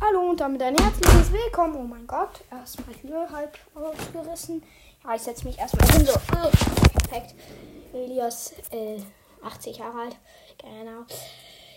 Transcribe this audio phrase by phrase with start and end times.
[0.00, 1.74] Hallo und damit ein herzliches Willkommen.
[1.74, 4.62] Oh mein Gott, erstmal hier halb ausgerissen.
[5.02, 6.06] Ja, ich setze mich erstmal hin.
[6.06, 6.50] So, oh,
[6.92, 7.34] perfekt.
[7.92, 9.00] Elias, äh,
[9.42, 10.16] 80 Jahre alt.
[10.58, 11.04] Genau.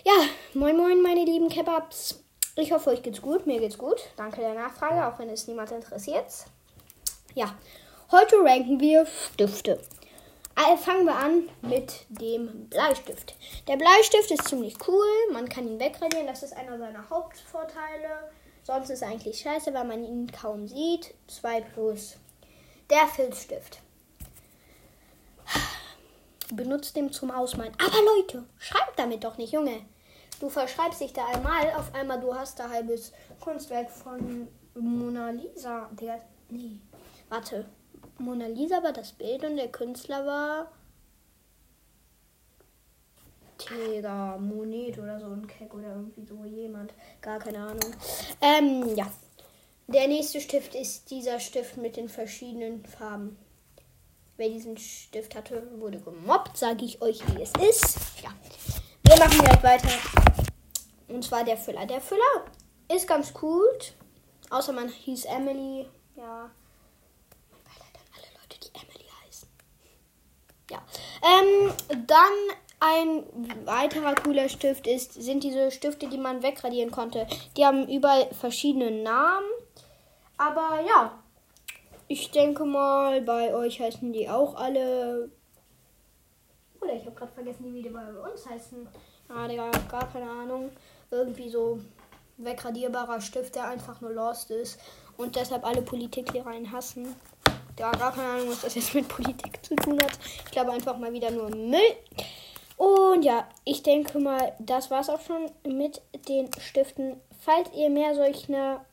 [0.03, 2.23] Ja, moin moin, meine lieben Kebabs.
[2.55, 3.47] Ich hoffe, euch geht's gut.
[3.47, 3.97] Mir geht's gut.
[4.17, 6.27] Danke der Nachfrage, auch wenn es niemand interessiert.
[7.33, 7.55] Ja,
[8.11, 9.79] heute ranken wir Stifte.
[10.63, 13.35] Also fangen wir an mit dem Bleistift.
[13.67, 15.07] Der Bleistift ist ziemlich cool.
[15.31, 16.27] Man kann ihn wegradieren.
[16.27, 18.29] Das ist einer seiner Hauptvorteile.
[18.63, 21.15] Sonst ist er eigentlich scheiße, weil man ihn kaum sieht.
[21.27, 22.17] 2 plus.
[22.89, 23.79] Der Filzstift.
[26.53, 27.73] Benutzt den zum Ausmalen.
[27.79, 29.85] Aber Leute, schreibt damit doch nicht, Junge.
[30.39, 35.89] Du verschreibst dich da einmal, auf einmal du hast da halbes Kunstwerk von Mona Lisa.
[35.93, 36.77] Der, nee,
[37.29, 37.65] warte.
[38.17, 40.71] Mona Lisa war das Bild und der Künstler war
[43.57, 46.93] Tega, Monet oder so ein Keck oder irgendwie so jemand.
[47.21, 47.95] Gar keine Ahnung.
[48.41, 49.11] Ähm, ja.
[49.87, 53.37] Der nächste Stift ist dieser Stift mit den verschiedenen Farben.
[54.37, 57.97] Wer diesen Stift hatte, wurde gemobbt, sage ich euch, wie es ist.
[58.23, 58.33] Ja.
[59.03, 59.89] Wir machen gleich weiter.
[61.07, 61.85] Und zwar der Füller.
[61.85, 62.45] Der Füller
[62.93, 63.67] ist ganz cool.
[64.49, 65.87] Außer man hieß Emily.
[66.15, 66.49] Ja,
[70.71, 70.81] Ja.
[71.31, 71.71] Ähm,
[72.07, 72.33] dann
[72.79, 73.23] ein
[73.65, 77.27] weiterer cooler Stift ist, sind diese Stifte, die man wegradieren konnte.
[77.55, 79.45] Die haben überall verschiedene Namen.
[80.37, 81.19] Aber ja,
[82.07, 85.29] ich denke mal, bei euch heißen die auch alle.
[86.81, 88.87] Oder ich habe gerade vergessen, wie die bei uns heißen.
[89.29, 90.71] Ah, Digga, gar keine Ahnung.
[91.11, 91.79] Irgendwie so
[92.37, 94.79] wegradierbarer Stift, der einfach nur lost ist.
[95.17, 97.15] Und deshalb alle Politiklehrer ihn hassen.
[97.81, 100.11] Ja, gar keine Ahnung, was das jetzt mit Politik zu tun hat.
[100.45, 101.79] Ich glaube einfach mal wieder nur Müll.
[102.77, 107.19] Und ja, ich denke mal, das war es auch schon mit den Stiften.
[107.39, 108.85] Falls ihr mehr solcher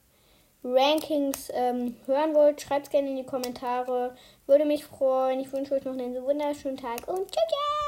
[0.64, 4.17] Rankings ähm, hören wollt, schreibt es gerne in die Kommentare.
[4.47, 5.41] Würde mich freuen.
[5.41, 7.79] Ich wünsche euch noch einen wunderschönen Tag und ciao, ciao!